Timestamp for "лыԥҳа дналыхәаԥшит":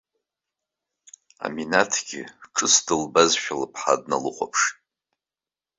3.59-4.77